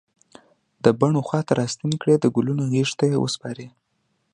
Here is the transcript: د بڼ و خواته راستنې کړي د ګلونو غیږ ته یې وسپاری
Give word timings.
د 0.83 0.85
بڼ 0.99 1.11
و 1.17 1.25
خواته 1.27 1.53
راستنې 1.61 1.97
کړي 2.01 2.15
د 2.19 2.25
ګلونو 2.35 2.63
غیږ 2.71 2.89
ته 2.99 3.03
یې 3.11 3.17
وسپاری 3.19 3.67